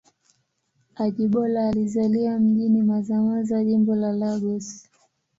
[0.95, 4.87] Ajibola alizaliwa mjini Mazamaza, Jimbo la Lagos.